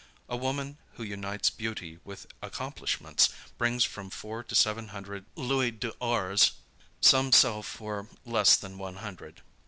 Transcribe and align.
A 0.27 0.35
woman 0.35 0.79
who 0.95 1.03
unites 1.03 1.51
beauty 1.51 1.99
with 2.03 2.25
accomplishments 2.41 3.29
brings 3.59 3.85
from 3.85 4.09
four 4.09 4.43
to 4.45 4.55
seven 4.55 4.87
hundred 4.87 5.25
louis 5.35 5.69
d'ors; 5.69 6.53
some 7.01 7.31
sell 7.31 7.61
for 7.61 8.07
less 8.25 8.55
than 8.55 8.79
one 8.79 8.95
hundred. 8.95 9.43